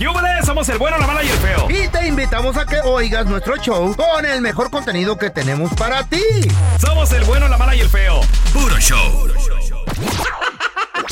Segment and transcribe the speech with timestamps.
[0.00, 0.46] ¡Yúbales!
[0.46, 1.66] Somos el bueno, la mala y el feo.
[1.68, 6.04] Y te invitamos a que oigas nuestro show con el mejor contenido que tenemos para
[6.04, 6.22] ti.
[6.78, 8.22] Somos el bueno, la mala y el feo.
[8.50, 9.28] Puro show.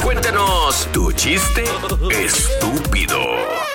[0.02, 1.64] Cuéntanos tu chiste
[2.10, 3.18] estúpido.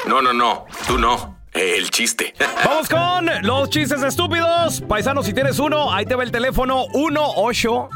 [0.08, 1.38] No, no, no, tú no.
[1.54, 2.34] El chiste.
[2.66, 4.82] Vamos con los chistes estúpidos.
[4.82, 7.90] Paisanos, si tienes uno, ahí te va el teléfono 18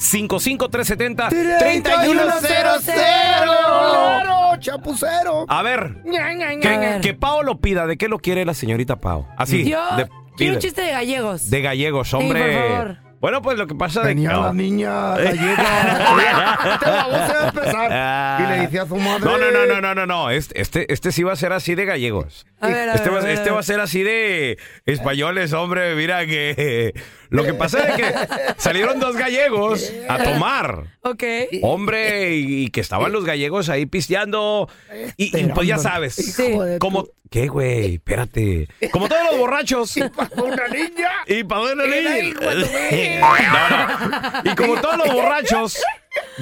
[0.00, 2.96] 55370 3100.
[3.44, 5.44] ¡Claro, chapucero!
[5.48, 7.00] A ver, Ña, Ña, Ña.
[7.00, 7.86] que, que Pao lo pida.
[7.86, 9.28] ¿De qué lo quiere la señorita Pao?
[9.36, 9.64] Así.
[9.68, 10.52] Yo de, quiero pide.
[10.52, 11.50] un chiste de gallegos.
[11.50, 12.40] De gallegos, hombre.
[12.40, 12.96] por favor.
[13.20, 14.44] Bueno, pues lo que pasa de Tenía no.
[14.46, 16.58] la niña gallega.
[16.72, 18.40] Este baboso va a empezar.
[18.40, 19.20] Y le dice a su madre.
[19.24, 20.30] No, no, no, no, no, no, no.
[20.30, 22.46] Este, este, este sí va a ser así de gallegos.
[22.62, 23.64] A ver, a Este ver, va, a ver, este a va a ver.
[23.66, 24.56] ser así de
[24.86, 25.94] españoles, hombre.
[25.96, 26.94] Mira que
[27.30, 28.14] lo que pasa es que
[28.58, 30.84] salieron dos gallegos a tomar.
[31.02, 31.24] Ok.
[31.62, 34.68] Hombre, y, y que estaban los gallegos ahí pisteando.
[35.16, 36.14] Y, y, pues ya sabes.
[36.14, 36.54] Sí.
[36.78, 37.94] Como, ¿qué, güey?
[37.94, 38.68] Espérate.
[38.92, 39.96] Como todos los borrachos.
[39.96, 41.10] Una niña.
[41.26, 42.24] ¿Y para dónde Era ir?
[42.24, 42.70] hijo de tu
[43.20, 44.52] No, no.
[44.52, 45.80] Y como todos los borrachos,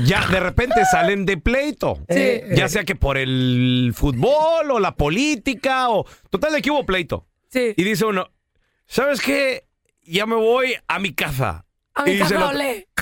[0.04, 1.98] ya de repente salen de pleito.
[2.08, 2.40] Sí.
[2.54, 6.04] Ya sea que por el fútbol o la política o...
[6.30, 7.26] Total de que hubo pleito.
[7.50, 7.74] Sí.
[7.76, 8.30] Y dice uno,
[8.86, 9.64] ¿sabes qué?
[10.08, 11.64] Ya me voy a mi casa.
[11.94, 12.52] A mi casa.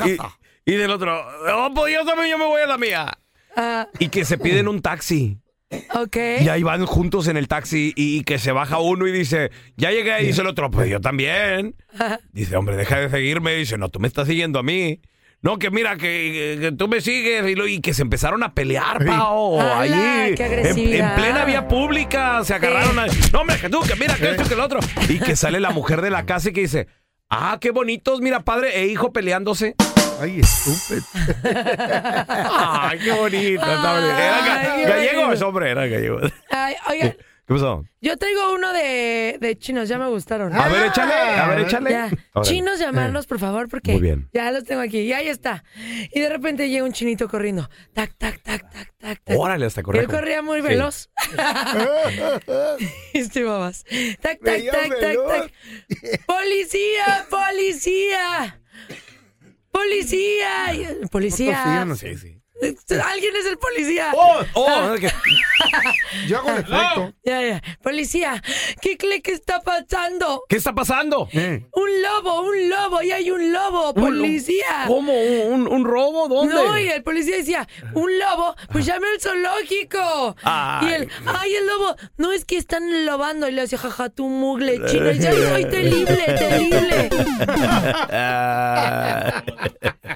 [0.04, 1.20] Y, y del otro,
[1.54, 3.18] oh, pues yo también yo me voy a la mía.
[3.56, 5.38] Ah, Y que se piden un taxi.
[5.94, 6.16] ok.
[6.42, 9.50] Y ahí van juntos en el taxi y, y que se baja uno y dice,
[9.76, 10.22] ya llegué.
[10.22, 11.74] Y dice el otro, pues yo también.
[12.32, 13.54] Dice, hombre, deja de seguirme.
[13.54, 15.00] Dice, no, tú me estás siguiendo a mí.
[15.42, 17.46] No, que mira, que, que tú me sigues.
[17.48, 19.60] Y, lo- y que se empezaron a pelear, Pao.
[19.60, 19.80] ¡Hala,
[20.24, 20.34] Allí.
[20.34, 21.10] qué En, agresividad!
[21.16, 22.42] en plena vía pública.
[22.42, 23.06] Se agarraron a.
[23.32, 24.80] No, hombre, que tú, que mira, que esto, que el otro.
[25.08, 26.88] Y que sale la mujer de la casa y que dice,
[27.30, 29.74] ah, qué bonitos, mira, padre e hijo peleándose.
[30.20, 31.02] Ay, estúpido.
[32.58, 33.62] Ay, qué bonito.
[33.64, 35.48] Ay, qué gallegos, bonito.
[35.48, 36.32] hombre, era gallegos.
[36.50, 37.16] Ay, oiga,
[37.46, 37.84] ¿Qué pasó?
[38.00, 40.52] yo traigo uno de, de chinos, ya me gustaron.
[40.52, 41.90] A ver, échale, a ver, échale.
[41.90, 42.10] Ya.
[42.32, 42.50] Órale.
[42.50, 44.28] Chinos, llamarlos, por favor, porque Muy bien.
[44.32, 44.98] ya los tengo aquí.
[45.00, 45.62] Y ahí está.
[46.12, 47.68] Y de repente llega un chinito corriendo.
[47.92, 49.38] Tac, tac, tac, tac, tac, tac.
[49.38, 50.02] Órale, hasta correr.
[50.02, 50.66] Él corría muy Sí.
[50.66, 51.08] veloz.
[53.12, 53.84] este babas.
[54.20, 55.28] Tac, tac, Veía tac, tac, veloz.
[55.32, 55.52] tac.
[56.26, 57.26] ¡Policía!
[57.30, 58.60] ¡Policía!
[59.70, 60.74] ¡Policía!
[60.74, 61.86] Y- ¡Policía!
[61.96, 62.35] Sí, sí.
[63.04, 64.12] ¿Alguien es el policía?
[64.16, 64.40] ¡Oh!
[64.54, 64.94] ¡Oh!
[64.94, 65.12] es que-
[66.26, 67.12] Yo hago el efecto.
[67.22, 67.62] Ya, ya.
[67.82, 68.42] Policía,
[68.80, 70.42] ¿qué cree que está pasando?
[70.48, 71.28] ¿Qué está pasando?
[71.32, 71.66] Eh.
[71.72, 74.84] Un lobo, un lobo, y hay un lobo, policía.
[74.86, 75.12] ¿Cómo?
[75.12, 76.28] ¿Un, un robo?
[76.28, 76.54] ¿Dónde?
[76.54, 80.34] No, y el policía decía, un lobo, pues llame al zoológico.
[80.42, 80.86] Ay.
[80.88, 83.48] Y él, ay, el lobo, no es que están lobando.
[83.48, 85.10] Y le decía, jaja, tu mugle chino.
[85.10, 87.10] Y ya soy terrible, terrible.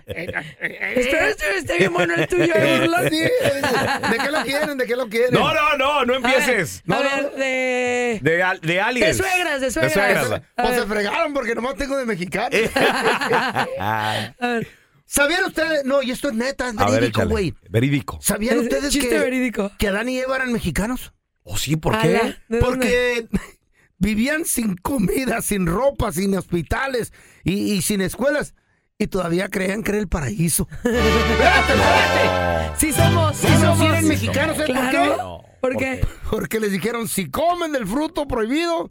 [0.15, 3.09] Este esté bien bueno el tuyo, ¿eh, burlón?
[3.11, 4.79] Sí, ¿De qué lo quieren?
[4.79, 5.33] ¿De qué lo quieren?
[5.33, 6.83] no, no, no, no A ver, empieces.
[6.89, 8.19] A ver, de...
[8.23, 9.17] De, al- de aliens.
[9.19, 9.93] De suegras, de suegras.
[9.93, 10.43] suegras.
[10.57, 12.51] A Pues se fregaron porque nomás tengo de mexicano.
[13.79, 14.69] A ver.
[15.07, 15.85] ¿Sabían ustedes?
[15.85, 17.55] No, y esto es neta, es verídico, güey.
[17.69, 18.19] Verídico.
[18.23, 19.73] ¿Sabían Es- ustedes chiste que, verídico.
[19.79, 21.13] que Adán y Eva eran mexicanos?
[21.43, 21.75] ¿Oh, sí?
[21.77, 22.37] ¿Por qué?
[22.49, 22.59] ¿de?
[22.59, 23.27] Porque
[23.99, 27.13] vivían sin comida, sin ropa, sin hospitales
[27.43, 28.55] y, y sin escuelas.
[29.01, 30.69] Y todavía creían que era el paraíso.
[30.85, 32.71] ¡Espérate, espérate!
[32.77, 33.79] Sí somos, sí ¿Cómo somos.
[33.79, 34.57] si eran mexicanos?
[34.59, 35.41] ¿sabes por Claro.
[35.43, 35.61] qué?
[35.61, 36.07] ¿Por qué?
[36.31, 38.91] Porque les dijeron, si comen del fruto prohibido,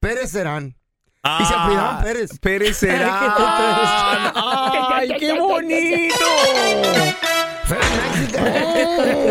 [0.00, 0.76] perecerán.
[1.40, 2.30] Y se apellidaban Pérez.
[2.32, 4.32] Ah, será.
[4.96, 6.24] ¡Ay, qué bonito!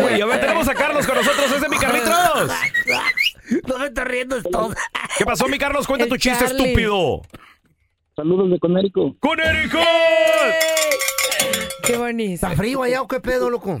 [0.04, 1.46] Uy, a ver, tenemos a Carlos con nosotros.
[1.46, 2.50] ¡Ese es mi Carlitos!
[3.68, 4.72] No me estás riendo, esto.
[5.16, 5.86] ¿Qué pasó, mi Carlos?
[5.86, 6.64] Cuenta El tu chiste Charlie.
[6.64, 7.22] estúpido.
[8.16, 9.14] Saludos de Conérico.
[9.20, 9.78] ¡Con Erico!
[11.86, 12.32] Qué bonito.
[12.32, 13.80] ¿Está frío allá o qué pedo, loco?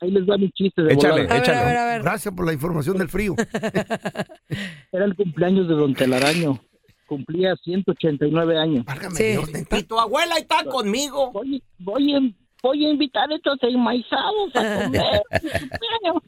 [0.00, 1.30] Ahí les va mi chiste de Échale, volada.
[1.30, 1.58] A ver, échale.
[1.58, 2.02] a ver, a ver.
[2.02, 3.34] Gracias por la información del frío.
[4.92, 6.58] Era el cumpleaños de Don Telaraño.
[7.06, 8.84] Cumplía 189 años.
[8.84, 9.24] Válgame Sí.
[9.24, 9.80] Dios, neta.
[9.82, 11.30] tu abuela está conmigo.
[11.32, 12.20] Voy, voy, a,
[12.62, 16.22] voy a invitar a estos enmaizados a comer cumpleaños.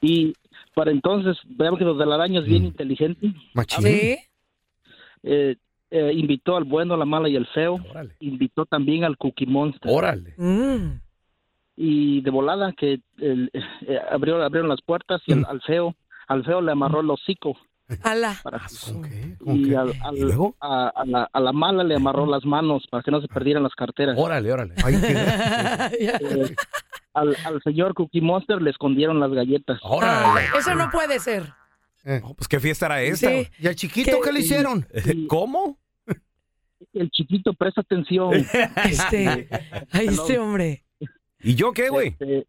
[0.00, 0.32] Y
[0.74, 3.32] para entonces, veamos que Don Telaraño es bien inteligente.
[3.52, 3.84] Machín.
[3.84, 4.16] Sí.
[5.22, 5.56] Eh,
[5.90, 7.78] eh, invitó al bueno, la mala y el feo.
[7.90, 8.14] Órale.
[8.20, 9.90] Invitó también al Cookie Monster.
[9.92, 10.34] Órale.
[10.36, 11.00] Mm.
[11.76, 15.94] y de volada que el- eh, abrió, abrieron las puertas y al, al feo
[16.28, 17.56] al feo le amarró el hocico
[18.02, 18.34] Ala.
[18.42, 18.62] para.
[19.44, 20.54] ¿Con y al- al- ¿Y luego?
[20.60, 23.62] a, a la, a la mala le amarró las manos para que no se perdieran
[23.62, 24.74] las carteras Órale, órale.
[24.84, 26.16] Ay, qué- Ya.
[26.16, 26.54] Eh,
[27.12, 30.46] al, al señor Cookie Monster le escondieron las galletas Órale.
[30.54, 31.42] Ah, eso no puede ser.
[32.04, 33.30] No, pues qué fiesta era esta.
[33.30, 33.48] Sí.
[33.58, 34.20] ¿Y al chiquito ¿Qué?
[34.24, 34.86] qué le hicieron?
[35.28, 35.78] ¿Cómo?
[36.92, 38.32] el chiquito presta atención
[38.84, 39.48] Este.
[39.90, 40.84] Ay, este hombre.
[41.40, 42.08] ¿Y yo qué, güey?
[42.08, 42.46] Este,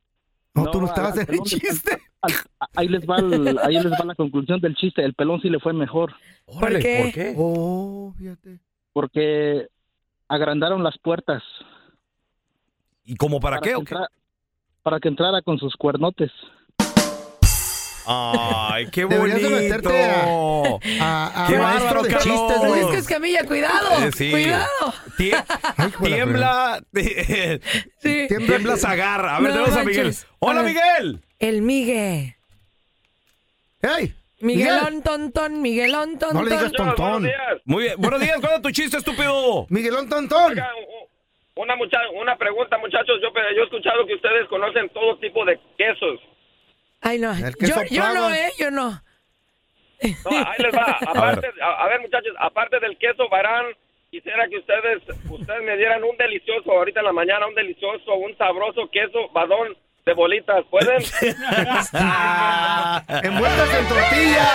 [0.53, 1.97] No, tú no estabas en el chiste.
[2.21, 2.33] al-
[2.75, 5.59] ahí les va el- ahí les va la conclusión del chiste el pelón sí le
[5.59, 6.13] fue mejor
[6.45, 7.01] Órale, qué?
[7.03, 7.33] ¿por qué?
[7.37, 8.59] Oh, fíjate.
[8.93, 9.67] porque
[10.27, 11.43] agrandaron las puertas
[13.03, 13.69] ¿Y cómo para qué?
[13.69, 13.93] que o qué?
[13.95, 14.09] entra-
[14.81, 16.31] para que entrara con sus cuernotes
[18.07, 19.49] Ay, qué bonito.
[19.49, 20.03] meterte
[21.01, 22.71] A, a Qué maestro bárbaro, de chistes, güey.
[22.81, 24.03] Francisco Escamilla, cuidado.
[24.03, 24.31] Eh, sí.
[24.31, 24.93] Cuidado.
[25.17, 25.45] Tie-
[25.77, 26.81] Ay, tiembla.
[26.93, 28.27] Sí.
[28.27, 29.25] tiembla Zagar.
[29.25, 30.15] A ver, No tenemos a Miguel.
[30.39, 30.63] Hola, A.
[30.63, 31.19] Miguel.
[31.39, 32.37] El Migue.
[33.81, 34.13] ¡Ey!
[34.41, 36.33] Miguelón Tontón, Miguelón Tontón.
[36.35, 37.27] No le digas tontón.
[37.65, 37.95] Muy bien.
[37.97, 38.37] Buenos días.
[38.39, 39.65] ¿Cuál es tu chiste, estúpido?
[39.69, 40.51] Miguelón Tontón.
[40.51, 40.69] Oiga,
[41.55, 43.15] una, mucha una pregunta, muchachos.
[43.21, 46.19] Yo, yo he escuchado que ustedes conocen todo tipo de quesos.
[47.05, 47.31] Ay, no.
[47.33, 48.33] El Yo, queso yo no.
[48.33, 48.51] ¿eh?
[48.57, 48.89] Yo no.
[48.89, 50.97] No, ahí les va.
[51.07, 53.65] Aparte, a, a ver, muchachos, aparte del queso varán,
[54.09, 58.35] quisiera que ustedes ustedes me dieran un delicioso, ahorita en la mañana, un delicioso, un
[58.37, 60.63] sabroso queso badón de bolitas.
[60.69, 60.97] ¿Pueden?
[63.23, 64.47] Envueltas en tortilla.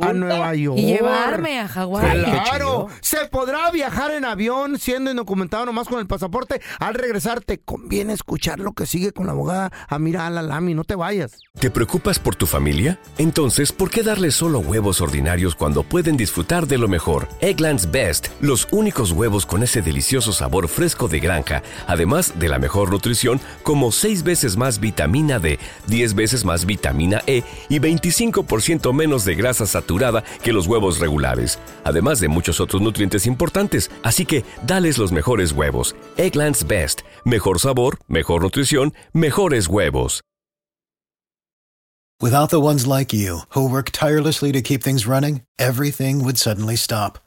[0.00, 0.78] a Nueva York.
[0.78, 2.22] Y llevarme a Hawái.
[2.22, 6.60] Claro, se podrá viajar en avión siendo indocumentado nomás con el pasaporte.
[6.78, 10.94] Al regresar te conviene escuchar lo que sigue con la abogada Amira Alalami, no te
[10.94, 11.32] vayas.
[11.58, 12.98] ¿Te preocupas por tu familia?
[13.18, 17.28] Entonces, ¿por qué darles solo huevos ordinarios cuando pueden disfrutar de lo mejor?
[17.40, 22.58] Eggland's Best, los únicos huevos con ese delicioso sabor fresco de granja, además de la
[22.58, 25.58] mejor nutrición, como 6 veces más vitamina D,
[25.88, 31.58] 10 veces más vitamina E y 25% menos de grasa saturada que los huevos regulares,
[31.84, 33.90] además de muchos otros nutrientes importantes.
[34.02, 35.94] Así que, dales los mejores huevos.
[36.16, 40.22] Eggland's Best, mejor sabor, mejor nutrición, mejores huevos.
[42.22, 46.76] Without the ones like you, who work tirelessly to keep things running, everything would suddenly
[46.76, 47.18] stop.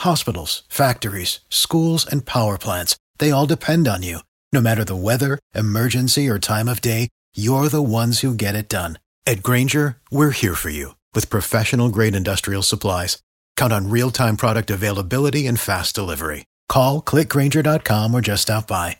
[0.00, 4.20] Hospitals, factories, schools, and power plants, they all depend on you.
[4.52, 8.68] No matter the weather, emergency, or time of day, you're the ones who get it
[8.68, 8.98] done.
[9.26, 13.18] At Granger, we're here for you with professional grade industrial supplies.
[13.56, 16.44] Count on real time product availability and fast delivery.
[16.68, 18.98] Call clickgranger.com or just stop by.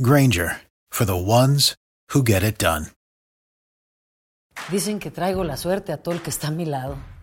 [0.00, 1.74] Granger for the ones
[2.08, 2.86] who get it done.
[4.70, 6.96] Dicen que traigo la suerte a todo el que está a mi lado.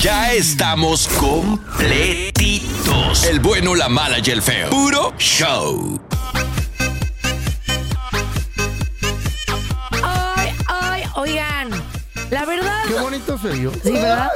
[0.00, 3.24] Ya estamos completitos.
[3.24, 4.70] El bueno, la mala y el feo.
[4.70, 6.00] Puro show.
[10.04, 11.70] Ay, ay, oigan.
[12.30, 12.84] La verdad.
[12.86, 13.72] Qué bonito serio.
[13.82, 14.30] Sí, ¿verdad?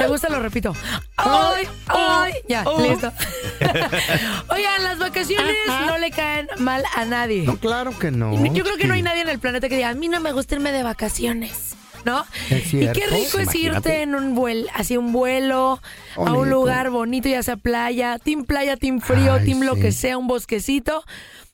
[0.00, 0.28] ¿Te gusta?
[0.30, 0.74] Lo repito.
[1.16, 1.96] Ay, ay.
[1.96, 2.80] Oh, ya, oh.
[2.80, 3.12] listo.
[4.48, 5.54] Oigan, las vacaciones
[5.86, 7.44] no le caen mal a nadie.
[7.44, 8.34] No, claro que no.
[8.52, 10.32] Yo creo que no hay nadie en el planeta que diga, a mí no me
[10.32, 11.77] gusta irme de vacaciones.
[12.04, 12.24] ¿No?
[12.50, 15.80] Es y qué rico es irte en un vuelo, así un vuelo,
[16.16, 19.92] a un lugar bonito, ya sea playa, team playa, team frío, Ay, team lo que
[19.92, 21.04] sea, un bosquecito.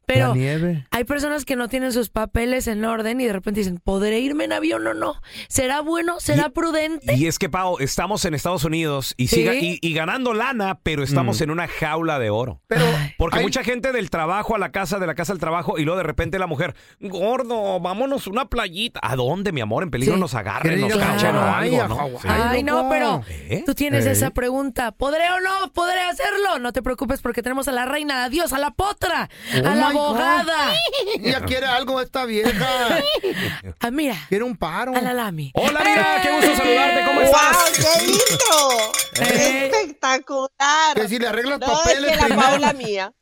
[0.06, 0.86] Pero La nieve.
[0.90, 4.44] hay personas que no tienen sus papeles en orden y de repente dicen, ¿podré irme
[4.44, 5.14] en avión o no?
[5.48, 6.20] ¿Será bueno?
[6.20, 7.14] ¿Será prudente?
[7.14, 9.36] Y es que, Pau, estamos en Estados Unidos y, Sí.
[9.36, 12.60] siga- y, y ganando lana, pero estamos en una jaula de oro.
[12.68, 12.84] Pero
[13.18, 15.84] Porque hay- mucha gente del trabajo a la casa, de la casa al trabajo, y
[15.84, 19.00] luego de repente la mujer, gordo, vámonos una playita.
[19.02, 19.82] ¿A dónde, mi amor?
[19.82, 20.20] En peligro Sí.
[20.20, 22.20] nos agarren, nos cachan o algo.
[22.24, 23.62] Ay, no, pero ¿Eh?
[23.64, 24.92] tú tienes esa pregunta.
[24.92, 25.72] ¿Podré o no?
[25.72, 26.58] ¿Podré hacerlo?
[26.60, 29.28] No te preocupes porque tenemos a la reina, a Dios, a la potra,
[29.62, 29.93] Oh a la.
[29.98, 30.74] Abogada.
[31.22, 32.98] Ella quiere algo esta vieja.
[33.80, 34.94] Ah, mira, Quiere un paro.
[34.94, 35.50] a la Lami.
[35.54, 37.52] Hola, amiga, qué gusto saludarte, ¿cómo estás?
[37.52, 37.74] ¡Wow!
[37.76, 38.92] ¡Qué lindo!
[39.20, 39.70] Eh.
[39.72, 40.94] ¡Espectacular!
[40.96, 42.36] Que si le arreglas no, es papeles que la.
[42.36, 43.12] Paula mía.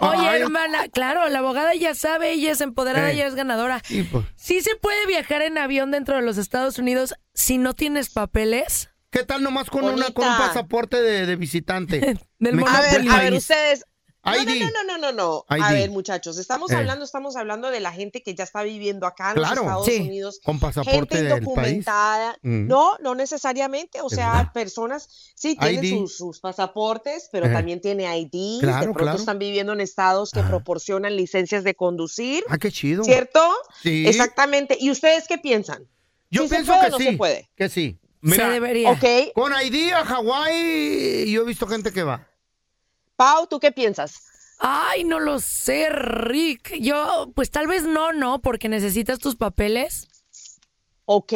[0.00, 0.40] Oye, Ay.
[0.42, 3.16] hermana, claro, la abogada ya sabe, ella es empoderada, Ey.
[3.18, 3.82] ella es ganadora.
[3.84, 4.24] Sí, pues.
[4.36, 8.88] ¿Sí se puede viajar en avión dentro de los Estados Unidos si no tienes papeles?
[9.10, 12.16] ¿Qué tal nomás con, una, con un pasaporte de, de visitante?
[12.38, 13.84] Del A ver, a ver, ustedes.
[14.24, 15.44] No, no, no, no, no, no, no.
[15.48, 15.74] A ID.
[15.80, 16.76] ver, muchachos, estamos Eh.
[16.76, 19.50] hablando, estamos hablando de la gente que ya está viviendo acá en los.
[19.50, 19.96] Estados Sí.
[20.00, 20.40] Unidos.
[20.44, 21.42] Con pasaporte gente del país.
[21.42, 22.36] indocumentada.
[22.42, 22.68] Mm.
[22.68, 24.00] No, no necesariamente.
[24.00, 24.52] O ¿De sea, verdad?
[24.52, 27.52] personas sí tienen sus, sus pasaportes, pero Eh.
[27.52, 28.60] también tiene ID.
[28.60, 29.18] Claro, de pronto claro.
[29.18, 30.48] están viviendo en estados que Ah.
[30.48, 32.44] proporcionan licencias de conducir.
[32.48, 33.02] Ah, qué chido.
[33.02, 33.40] ¿Cierto?
[33.82, 34.06] Sí.
[34.06, 34.76] Exactamente.
[34.78, 35.88] ¿Y ustedes qué piensan?
[36.30, 37.04] Yo ¿Sí se pienso puede que o no sí.
[37.04, 37.50] se puede?
[37.56, 37.98] Que sí.
[38.20, 38.90] Mira, se debería.
[38.92, 39.04] Ok.
[39.34, 42.28] Con ID a Hawái, yo he visto gente que va.
[43.22, 44.14] Pau, ¿tú qué piensas?
[44.58, 46.74] Ay, no lo sé, Rick.
[46.80, 50.08] Yo, pues tal vez no, no, porque necesitas tus papeles.
[51.04, 51.32] Ok.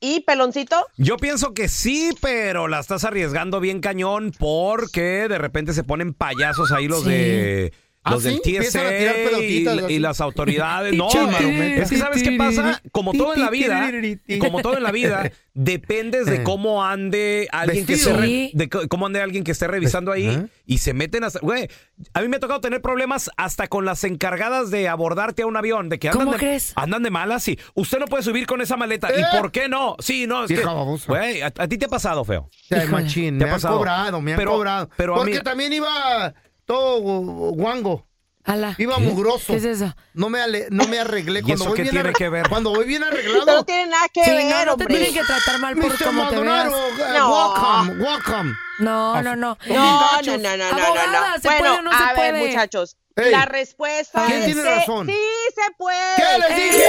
[0.00, 0.74] ¿Y peloncito?
[0.96, 6.14] Yo pienso que sí, pero la estás arriesgando bien cañón porque de repente se ponen
[6.14, 7.10] payasos ahí los Sí.
[7.10, 7.72] de
[8.06, 8.56] ¿Ah, los del sí?
[8.56, 10.92] Empiezan a tirar TSA y, las autoridades.
[10.96, 11.82] No, Pinche mano, marometa.
[11.82, 13.90] es que sabes qué pasa, como todo en la vida,
[14.38, 16.42] como todo en la vida, dependes de Eh.
[16.42, 20.92] cómo ande alguien que esté de cómo ande alguien que esté revisando ahí y se
[20.94, 21.68] meten hasta, güey,
[22.12, 25.56] a mí me ha tocado tener problemas hasta con las encargadas de abordarte a un
[25.56, 26.72] avión, de que andan ¿Cómo de, crees?
[26.76, 29.08] andan de malas y usted no puede subir con esa maleta.
[29.08, 29.20] ¿Eh?
[29.20, 29.96] ¿Y por qué no?
[30.00, 30.72] Sí, no, es Vieja
[31.06, 32.50] güey, a, a ti te ha pasado, feo.
[32.68, 33.78] ¿Te me ha han pasado?
[33.78, 34.90] cobrado, me han Pero- cobrado.
[34.96, 36.34] pero a Porque mí- también iba
[36.64, 38.06] todo gu- guango.
[38.46, 38.74] Ala.
[38.76, 39.46] Iba mugroso.
[39.48, 39.94] ¿Qué es eso?
[40.12, 41.40] No me, ale- no me arreglé.
[41.40, 42.46] ¿Y Cuando eso voy qué bien tiene que ver?
[42.48, 43.46] Cuando voy bien arreglado.
[43.46, 44.86] No tiene nada que Sí, ver, no, no te hombre.
[44.88, 46.04] tienen que tratar mal por Mr.
[46.04, 46.66] cómo te veas.
[46.72, 47.30] Eh, No.
[47.32, 48.52] welcome, welcome.
[48.78, 49.56] No, no, no.
[49.66, 51.42] No, no, no, no, no, no, Abogada, no.
[51.42, 52.46] ¿se bueno, puede o no se a ver, puede?
[52.48, 55.06] muchachos, la respuesta ¿Quién es tiene razón?
[55.06, 55.14] sí
[55.54, 56.16] se puede.
[56.16, 56.84] ¿Qué les dije?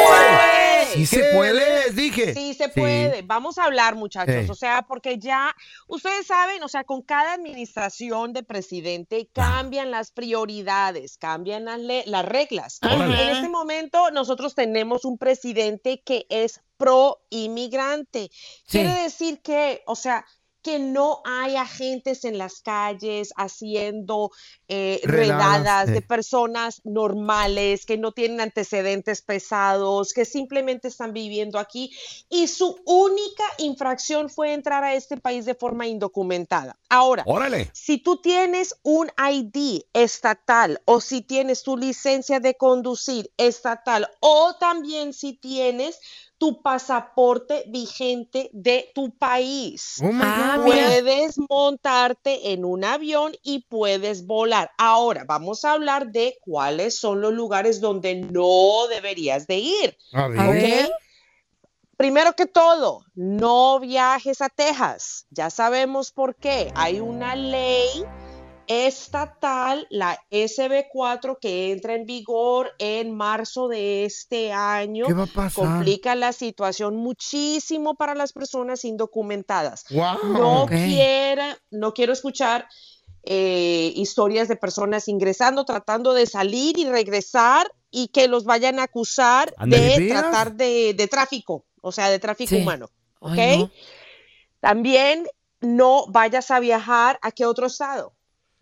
[0.94, 1.54] Sí se ¿Qué puede.
[1.54, 2.34] les dije?
[2.34, 3.22] Sí se puede.
[3.22, 4.50] Vamos a hablar, muchachos.
[4.50, 5.56] O sea, porque ya,
[5.88, 12.26] ustedes saben, o sea, con cada administración de presidente cambian las prioridades, cambian las, las
[12.26, 12.80] reglas.
[12.82, 13.22] Órale.
[13.22, 18.32] En este momento, nosotros tenemos un presidente que es pro inmigrante.
[18.68, 20.26] Quiere decir que, o sea,
[20.66, 24.32] que no hay agentes en las calles haciendo
[24.68, 31.60] eh, Redadas, redadas de personas normales, que no tienen antecedentes pesados, que simplemente están viviendo
[31.60, 31.92] aquí
[32.32, 36.80] y su única infracción fue entrar a este país de forma indocumentada.
[36.90, 37.70] Ahora, Órale.
[37.72, 44.56] si tú tienes un ID estatal o si tienes tu licencia de conducir estatal o
[44.60, 46.00] también si tienes
[46.38, 49.98] tu pasaporte vigente de tu país.
[50.04, 50.88] Oh Ah, mira.
[50.88, 54.72] Puedes montarte en un avión y puedes volar.
[54.78, 59.98] Ahora, vamos a hablar de cuáles son los lugares donde no deberías de ir.
[61.98, 65.28] Primero que todo, no viajes a Texas.
[65.30, 66.72] Ya sabemos por qué.
[66.76, 67.88] Hay una ley
[68.68, 75.06] estatal, la SB4, que entra en vigor en marzo de este año.
[75.08, 75.66] ¿Qué va a pasar?
[75.66, 79.86] Complica la situación muchísimo para las personas indocumentadas.
[79.90, 80.34] Wow.
[80.34, 80.72] No Ok.
[80.72, 82.68] quiera, no quiero escuchar
[83.24, 88.84] eh, historias de personas ingresando, tratando de salir y regresar y que los vayan a
[88.84, 92.62] acusar de tratar de, de tráfico, o sea, de tráfico Sí.
[92.62, 92.90] humano.
[93.20, 93.38] ¿Ok?
[93.38, 93.72] Ay, no.
[94.60, 95.28] También
[95.62, 98.14] no vayas a viajar a qué otro estado.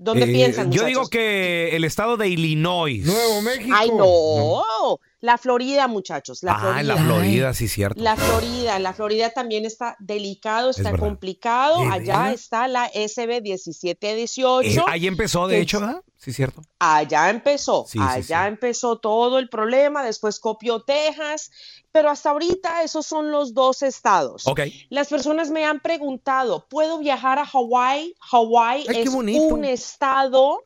[0.04, 0.66] ¿Dónde Eh, piensan?
[0.66, 0.88] Yo muchachos?
[0.88, 3.06] digo que el estado de Illinois.
[3.06, 3.74] Nuevo México.
[3.78, 5.00] Ay, no.
[5.24, 6.82] La Florida, muchachos, la ah, Florida.
[6.82, 8.04] en la Florida, sí, cierto.
[8.04, 11.80] La Florida, la Florida también está delicado, está complicado.
[11.80, 14.82] ¿De Allá está la SB 1718.
[14.82, 16.04] Eh, ahí empezó, de hecho, ¿verdad?
[16.18, 16.62] Sí, cierto.
[16.78, 21.52] Allá empezó, Sí, sí, allá empezó todo el problema, después copió Texas,
[21.94, 24.46] pero hasta ahorita esos son los dos estados.
[24.46, 24.60] Ok.
[24.90, 28.14] Las personas me han preguntado, ¿puedo viajar a Hawái?
[28.20, 30.66] Hawái es un estado,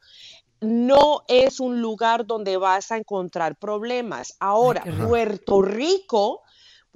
[0.62, 4.36] no es un lugar donde vas a encontrar problemas.
[4.40, 4.84] Ahora.
[5.08, 6.44] Puerto Rico,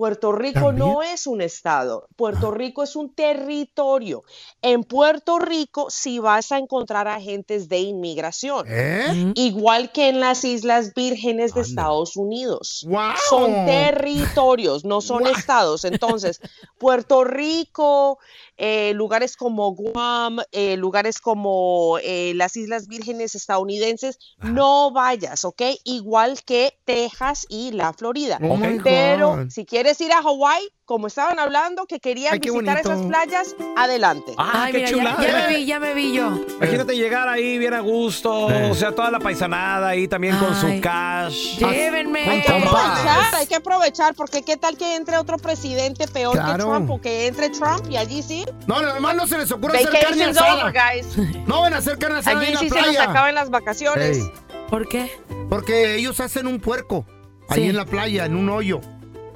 [0.01, 4.24] Puerto Rico no es un estado, Puerto Rico es un territorio.
[4.63, 8.65] En Puerto Rico sí vas a encontrar agentes de inmigración.
[8.67, 9.31] ¿Eh?
[9.36, 12.84] Igual que en las Islas Vírgenes de Estados Unidos.
[13.29, 15.86] Son territorios, no son estados.
[15.86, 16.41] Entonces,
[16.79, 18.17] Puerto Rico,
[18.58, 25.62] eh, lugares como Guam, eh, lugares como eh, las Islas Vírgenes estadounidenses, no vayas, ¿ok?
[25.84, 28.39] Igual que Texas y la Florida.
[28.41, 32.98] Oh Pero si quieres ir a Hawái, como estaban hablando, que querían Ay, visitar esas
[33.00, 33.07] bonito.
[33.10, 34.33] playas, adelante.
[34.38, 35.24] Ah, Ay, qué mira, ya, chulada.
[35.27, 36.39] ya me vi, ya me vi yo.
[36.57, 38.31] Imagínate llegar ahí bien a gusto,
[38.69, 40.79] o sea, toda la paisanada ahí también con su Ay.
[40.81, 41.57] cash.
[41.57, 42.29] Llévenme.
[42.29, 46.51] Hay que aprovechar, hay que aprovechar, porque qué tal que entre otro presidente peor Claro.
[46.51, 48.45] que Trump, o que entre Trump y allí sí.
[48.67, 50.63] No, además no se les ocurre hacer carne asada.
[50.69, 51.17] over, guys.
[51.48, 53.03] No van a hacer carne asada Allí en la sí se nos playa.
[53.10, 54.17] acaban las vacaciones.
[54.17, 54.31] Ey,
[54.69, 55.12] ¿Por qué?
[55.50, 57.05] porque ellos hacen un puerco
[57.50, 57.69] ahí Sí.
[57.69, 58.79] en la playa, en un hoyo.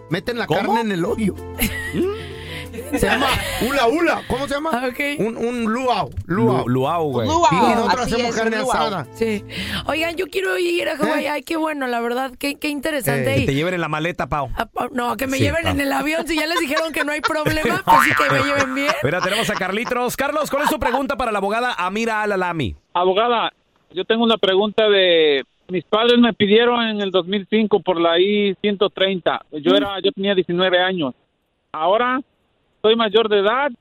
[0.10, 0.60] Meten la ¿Cómo?
[0.60, 1.36] carne en el hoyo.
[2.98, 3.28] se llama
[3.68, 4.22] hula hula.
[4.28, 4.70] ¿Cómo se llama?
[4.74, 5.20] Ah, ok.
[5.20, 6.10] Un, un luau.
[6.26, 6.58] Luau.
[6.68, 7.28] Lu- Luau, güey.
[7.28, 8.72] Luau, Y nosotros así hacemos es, carne luau.
[8.72, 9.08] asada.
[9.16, 9.44] Sí.
[9.88, 11.28] Oigan, yo quiero ir a Hawái.
[11.28, 12.32] Ay, qué bueno, la verdad.
[12.38, 13.34] Qué, qué interesante.
[13.36, 14.50] Eh, Que te lleven en la maleta, Pau.
[14.56, 16.28] Ah, No, que me Sí, lleven en el avión.
[16.28, 18.92] Si ya les dijeron que no hay problema, pues sí que me lleven bien.
[19.04, 20.16] Mira, tenemos a Carlitos.
[20.16, 22.76] Carlos, ¿cuál es tu pregunta para la abogada Amira Alalami?
[22.94, 23.52] Abogada,
[23.92, 29.40] yo tengo una pregunta de mis padres me pidieron en el 2005 por la I-130.
[29.62, 31.14] Yo era yo tenía 19 años.
[31.72, 32.22] Ahora
[32.82, 33.72] soy mayor de edad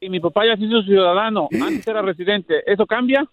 [0.00, 1.48] y mi papá ya se hizo ciudadano.
[1.62, 2.62] Antes era residente.
[2.66, 3.26] ¿Eso cambia?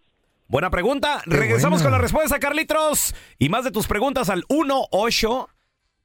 [0.47, 1.21] Buena pregunta.
[1.25, 3.13] Regresamos con la respuesta, Carlitos.
[3.37, 5.49] Y más de tus preguntas al 18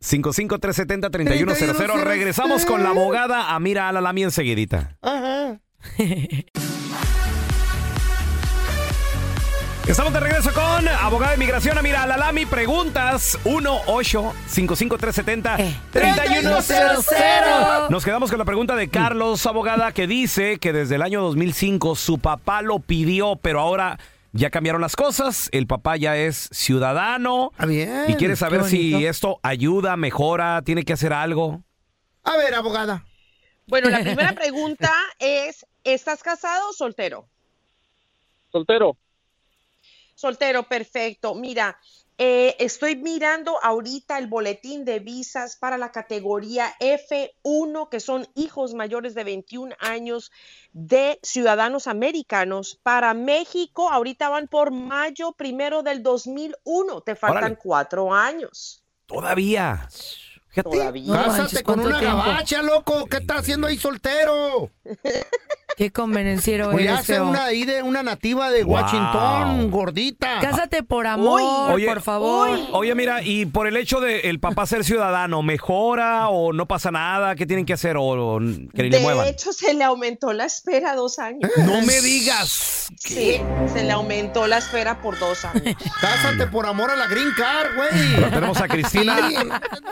[0.01, 4.97] 55 370 3100 Regresamos con la abogada Amira Alalami enseguidita.
[5.01, 5.61] Ajá.
[9.87, 12.47] Estamos de regreso con abogada de inmigración Amira Alalami.
[12.47, 15.57] Preguntas 18 55 370
[15.93, 21.21] 3100 Nos quedamos con la pregunta de Carlos, abogada, que dice que desde el año
[21.23, 23.99] 2005 su papá lo pidió, pero ahora
[24.33, 25.49] ya cambiaron las cosas.
[25.53, 28.05] El papá ya es ciudadano Ah, bien.
[28.09, 31.61] y quiere saber si esto ayuda, mejora, tiene que hacer algo.
[32.23, 33.05] A ver, abogada.
[33.67, 37.27] Bueno, la primera pregunta es, ¿estás casado o soltero?
[38.53, 38.97] Soltero.
[40.23, 41.35] Soltero, perfecto.
[41.35, 41.77] Mira,
[42.17, 48.73] eh, estoy mirando ahorita el boletín de visas para la categoría F1, que son hijos
[48.73, 50.31] mayores de 21 años
[50.73, 52.79] de ciudadanos americanos.
[52.85, 57.01] Para México, ahorita van por mayo primero del 2001.
[57.01, 57.57] Te faltan Órale.
[57.57, 58.85] cuatro años.
[59.07, 59.89] Todavía.
[60.53, 60.71] Fíjate.
[60.71, 61.07] Todavía.
[61.15, 62.19] No Cásate con ¿cuánto una tiempo?
[62.19, 63.07] gabacha, loco.
[63.07, 64.71] ¿Qué estás haciendo ahí soltero?
[65.75, 67.27] Qué convenenciero Pues eres, feo.
[67.27, 68.75] una ahí de una nativa de Wow.
[68.75, 70.39] Washington, gordita.
[70.43, 72.51] Cásate por amor, Oye, por favor.
[72.73, 76.91] Oye, mira, y por el hecho de el papá ser ciudadano, ¿mejora o no pasa
[76.91, 77.35] nada?
[77.37, 79.27] ¿Qué tienen que hacer o, o que ni le De muevan?
[79.29, 81.51] hecho, se le aumentó la espera dos años.
[81.65, 82.89] No me digas.
[82.99, 83.41] Sí,
[83.73, 85.75] se le aumentó la espera por dos años.
[86.03, 88.31] Cásate por amor a la green card, güey.
[88.31, 89.17] tenemos a Cristina.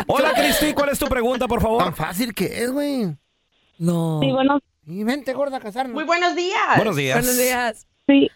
[0.09, 1.83] Hola, Cristi, ¿cuál es tu pregunta, por favor?
[1.85, 3.07] Tan fácil que es, güey.
[3.79, 4.19] No.
[4.21, 5.95] Sí, bueno, Y vente, gorda, a casarnos.
[5.95, 6.77] Muy buenos días.
[6.77, 7.17] Buenos días.
[7.19, 7.87] Buenos días.
[8.07, 8.29] sí.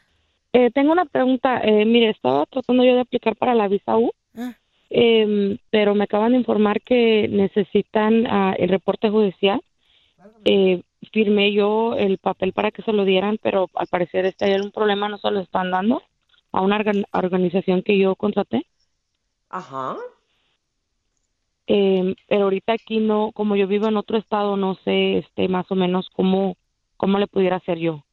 [0.53, 1.59] Eh, tengo una pregunta.
[1.64, 4.53] Eh, mire, estaba tratando yo de aplicar para la visa U, Ah.
[4.90, 9.61] eh, pero me acaban de informar que necesitan ah, el reporte judicial.
[10.44, 14.61] Eh, firmé yo el papel para que se lo dieran, pero al parecer este hay
[14.61, 16.03] un problema, no se lo están dando
[16.53, 18.64] a una organ- organización que yo contraté.
[19.50, 19.96] Ajá.
[21.66, 25.70] Eh, pero ahorita aquí no, como yo vivo en otro estado, no sé este más
[25.70, 26.57] o menos cómo,
[26.96, 28.05] cómo le pudiera hacer yo.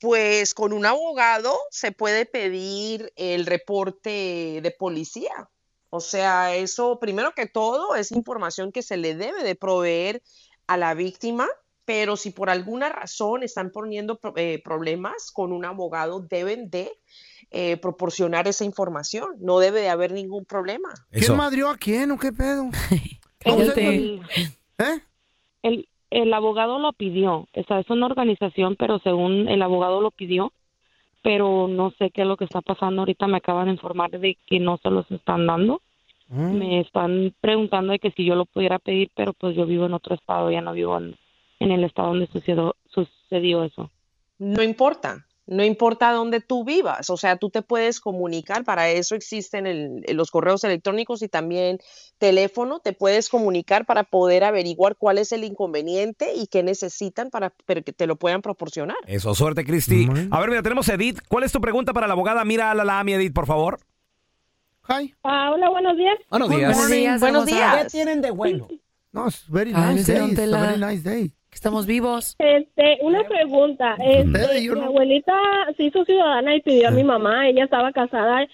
[0.00, 5.50] Pues con un abogado se puede pedir el reporte de policía.
[5.90, 10.22] O sea, eso primero que todo es información que se le debe de proveer
[10.66, 11.48] a la víctima,
[11.84, 16.92] pero si por alguna razón están poniendo eh, problemas con un abogado, deben de
[17.50, 19.30] eh, proporcionar esa información.
[19.40, 20.88] No debe de haber ningún problema.
[21.10, 22.70] ¿Quién madrió a quién o qué pedo?
[23.42, 24.20] El,
[25.62, 30.10] el, el abogado lo pidió, o sea, es una organización, pero según el abogado lo
[30.10, 30.52] pidió,
[31.22, 33.02] pero no sé qué es lo que está pasando.
[33.02, 35.80] Ahorita me acaban de informar de que no se los están dando
[36.28, 39.94] Me están preguntando de que si yo lo pudiera pedir, pero pues yo vivo en
[39.94, 41.16] otro estado, ya no vivo en,
[41.60, 43.90] en el estado donde sucedió, sucedió eso.
[44.38, 49.14] No importa, no importa dónde tú vivas, o sea, tú te puedes comunicar, para eso
[49.16, 51.78] existen el- los correos electrónicos y también
[52.18, 57.52] teléfono, te puedes comunicar para poder averiguar cuál es el inconveniente y qué necesitan para
[57.66, 58.96] que te lo puedan proporcionar.
[59.06, 60.08] Eso, suerte, Cristi.
[60.30, 61.18] A ver, mira, tenemos a Edith.
[61.28, 62.44] ¿Cuál es tu pregunta para la abogada?
[62.44, 63.80] Mira a la Lami, Edith, por favor.
[64.88, 65.12] Hi.
[65.24, 66.14] Ah, hola, buenos días.
[66.30, 66.72] Buenos días.
[66.74, 67.82] Buenos días, Buenos días.
[67.84, 68.68] ¿Qué tienen de bueno?
[69.12, 70.18] No, es very nice Mr.
[70.20, 70.30] day.
[70.30, 71.32] It's a very nice day.
[71.50, 72.36] Que Estamos vivos.
[72.38, 73.96] Este, una pregunta.
[74.02, 75.34] Este, yo mi no- abuelita
[75.76, 78.46] se hizo ciudadana y pidió a mi mamá, ella estaba casada,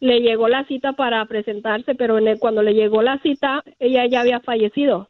[0.00, 4.06] le llegó la cita para presentarse, pero en el- cuando le llegó la cita, ella
[4.06, 5.08] ya había fallecido.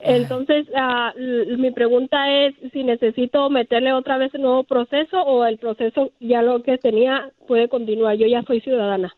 [0.00, 5.44] Entonces, ah, l- mi pregunta es si necesito meterle otra vez el nuevo proceso o
[5.46, 8.16] el proceso ya lo que tenía puede continuar.
[8.16, 9.14] Yo ya soy ciudadana.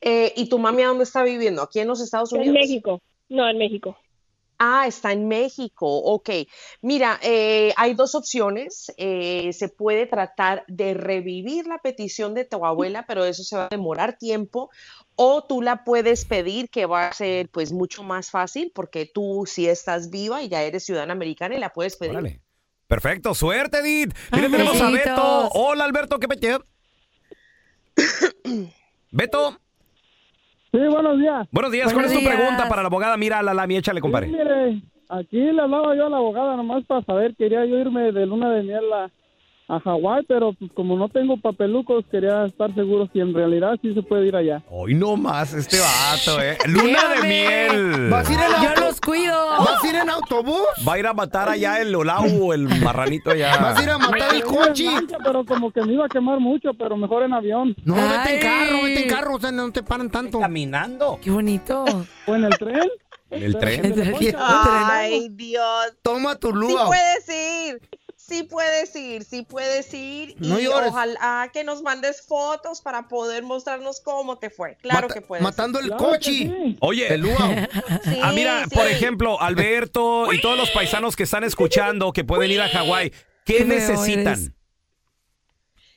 [0.00, 1.62] Eh, ¿Y tu mami a dónde está viviendo?
[1.62, 2.48] ¿Aquí en los Estados Unidos?
[2.48, 3.00] En México.
[3.28, 3.96] No, en México.
[4.64, 5.88] Ah, está en México.
[5.88, 6.30] Ok.
[6.82, 8.92] Mira, eh, hay dos opciones.
[8.96, 13.64] Eh, se puede tratar de revivir la petición de tu abuela, pero eso se va
[13.64, 14.70] a demorar tiempo.
[15.16, 19.46] O tú la puedes pedir, que va a ser pues mucho más fácil, porque tú
[19.48, 22.12] si estás viva y ya eres ciudadana americana y la puedes pedir.
[22.12, 22.40] Órale.
[22.86, 24.14] Perfecto, suerte, Edith.
[24.30, 24.90] Mira, tenemos a.
[24.90, 25.48] Beto.
[25.54, 26.58] Hola, Alberto, ¿qué peche?
[29.10, 29.58] Beto,
[30.72, 31.46] Sí, buenos días.
[31.52, 31.92] buenos días.
[31.92, 32.34] ¿Cuál es Buenos tu días.
[32.34, 33.16] pregunta para la abogada?
[33.18, 34.28] Mira la Lami, échale, compadre.
[34.28, 34.80] Mire,
[35.10, 38.50] aquí le hablaba yo a la abogada nomás para saber, quería yo irme de luna
[38.50, 39.10] de miel a,
[39.72, 43.94] a Hawái, pero pues como no tengo papelucos, quería estar seguro si en realidad sí
[43.94, 44.62] se puede ir allá.
[44.70, 46.58] Hoy no más este vato, ¿eh?
[46.66, 48.10] Luna de miel.
[48.10, 49.48] ¿Vas a ir en Yo los cuido.
[49.58, 50.60] ¿Vas a ir en autobús?
[50.86, 53.56] Va a ir a matar allá el Olau, el marranito allá.
[53.56, 54.88] ¿Vas a ir a matar el coche?
[55.24, 57.74] Pero como que me iba a quemar mucho, pero mejor en avión.
[57.86, 60.38] No, vete en carro, vete en carro, o sea, no te paran tanto.
[60.38, 61.18] Caminando.
[61.22, 61.84] Qué bonito.
[62.26, 62.90] O en el tren.
[63.30, 63.94] En el tren.
[64.38, 65.94] Ay, Dios.
[66.02, 66.86] Toma tu Sí lúa.
[66.88, 67.80] puedes ir,
[68.32, 70.34] sí puedes ir, sí puedes ir.
[70.38, 70.90] No y llores.
[70.90, 74.76] ojalá que nos mandes fotos para poder mostrarnos cómo te fue.
[74.80, 75.42] Claro Mata- que puedes.
[75.42, 76.30] Matando el Claro coche.
[76.30, 76.76] sí.
[76.80, 77.24] Oye, El.
[77.24, 78.74] Sí, Ah, mira, sí.
[78.74, 83.12] por ejemplo, Alberto y todos los paisanos que están escuchando que pueden ir a Hawái,
[83.44, 84.54] ¿qué necesitan?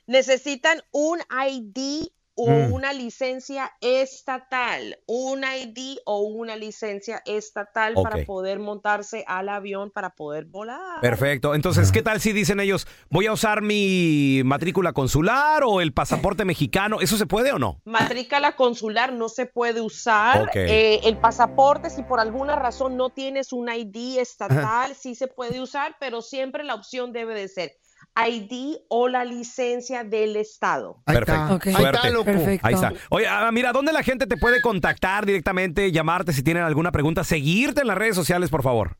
[0.06, 2.72] Necesitan un ID o Mm.
[2.72, 10.10] una licencia estatal, un ID o una licencia estatal para poder montarse al avión para
[10.10, 11.00] poder volar.
[11.00, 11.54] Perfecto.
[11.54, 16.44] Entonces, ¿qué tal si dicen ellos, voy a usar mi matrícula consular o el pasaporte
[16.44, 17.00] mexicano?
[17.00, 17.80] ¿Eso se puede o no?
[17.84, 20.50] Matrícula consular no se puede usar.
[20.54, 25.60] Eh, el pasaporte, si por alguna razón no tienes un ID estatal, sí se puede
[25.60, 27.72] usar, pero siempre la opción debe de ser
[28.16, 31.02] ID o la licencia del estado.
[31.06, 31.42] Ahí Perfecto.
[31.42, 31.54] está.
[31.54, 31.66] Ok.
[31.66, 32.24] Ahí está, loco.
[32.24, 32.66] Perfecto.
[32.66, 32.92] Ahí está.
[33.10, 37.24] Oye, ah, mira, ¿dónde la gente te puede contactar directamente, llamarte si tienen alguna pregunta,
[37.24, 38.96] seguirte en las redes sociales, por favor?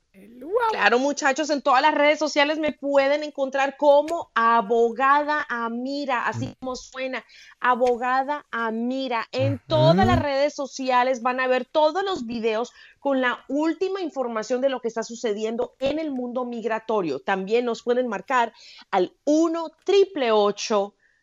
[0.71, 6.77] Claro, muchachos, en todas las redes sociales me pueden encontrar como abogada Amira, así como
[6.77, 7.25] suena,
[7.61, 9.27] abogada Amira.
[9.33, 14.61] En todas las redes sociales van a ver todos los videos con la última información
[14.61, 17.21] de lo que está sucediendo en el mundo migratorio.
[17.21, 18.53] También nos pueden marcar
[18.91, 20.33] al 1 triple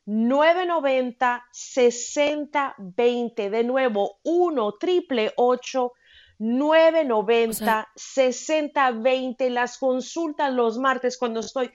[0.06, 3.50] 990 6020.
[3.50, 5.34] De nuevo, 1 triple
[6.44, 11.72] 990 6020 las consultas los martes cuando estoy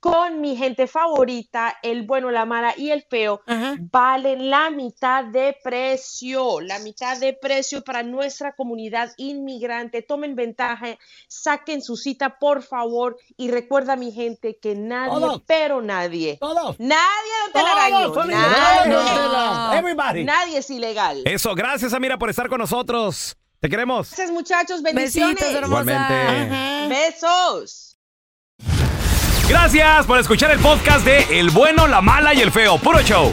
[0.00, 3.42] con mi gente favorita, el bueno, la mala y el feo,
[3.90, 10.02] valen la mitad de precio, la mitad de precio para nuestra comunidad inmigrante.
[10.02, 15.42] Tomen ventaja, saquen su cita, por favor, y recuerda, mi gente, que nadie, Todos.
[15.46, 16.78] pero nadie, Todos.
[16.78, 19.78] nadie, Telaraño, Todos nadie.
[19.78, 20.24] Everybody.
[20.24, 21.22] nadie es ilegal.
[21.24, 23.36] Eso, gracias, Amira, por estar con nosotros.
[23.60, 24.08] Te queremos.
[24.10, 24.82] Gracias, muchachos.
[24.82, 25.34] Bendiciones.
[25.34, 25.82] Besitos, hermosa.
[25.82, 26.88] Igualmente.
[26.88, 27.98] Besos.
[29.48, 32.78] Gracias por escuchar el podcast de El bueno, la mala y el feo.
[32.78, 33.32] Puro show.